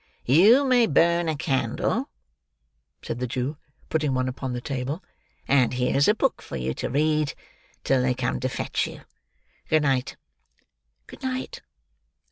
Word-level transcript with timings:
"You 0.25 0.65
may 0.65 0.87
burn 0.87 1.29
a 1.29 1.35
candle," 1.35 2.09
said 3.03 3.19
the 3.19 3.27
Jew, 3.27 3.57
putting 3.87 4.15
one 4.15 4.27
upon 4.27 4.53
the 4.53 4.59
table. 4.59 5.03
"And 5.47 5.75
here's 5.75 6.07
a 6.07 6.15
book 6.15 6.41
for 6.41 6.57
you 6.57 6.73
to 6.73 6.89
read, 6.89 7.35
till 7.83 8.01
they 8.01 8.15
come 8.15 8.39
to 8.39 8.49
fetch 8.49 8.87
you. 8.87 9.01
Good 9.69 9.83
night!" 9.83 10.17
"Good 11.05 11.21
night!" 11.21 11.61